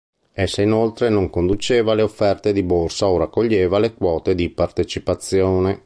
[0.33, 5.79] Essa inoltre non conduceva le offerte di borsa o raccoglieva le quote di partecipazione.